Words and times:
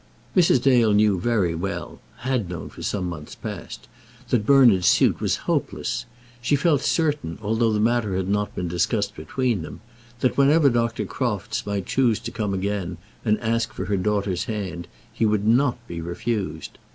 Mrs. 0.35 0.63
Dale 0.63 0.93
knew 0.93 1.19
very 1.19 1.53
well, 1.53 1.99
had 2.21 2.49
known 2.49 2.69
for 2.71 2.81
some 2.81 3.07
months 3.07 3.35
past, 3.35 3.87
that 4.29 4.47
Bernard's 4.47 4.87
suit 4.87 5.21
was 5.21 5.35
hopeless. 5.45 6.07
She 6.41 6.55
felt 6.55 6.81
certain, 6.81 7.37
although 7.39 7.71
the 7.71 7.79
matter 7.79 8.15
had 8.15 8.27
not 8.27 8.55
been 8.55 8.67
discussed 8.67 9.15
between 9.15 9.61
them, 9.61 9.79
that 10.21 10.37
whenever 10.39 10.71
Dr. 10.71 11.05
Crofts 11.05 11.67
might 11.67 11.85
choose 11.85 12.17
to 12.21 12.31
come 12.31 12.51
again 12.55 12.97
and 13.23 13.39
ask 13.41 13.73
for 13.73 13.85
her 13.85 13.97
daughter's 13.97 14.45
hand 14.45 14.87
he 15.13 15.23
would 15.23 15.45
not 15.45 15.77
be 15.87 16.01
refused. 16.01 16.79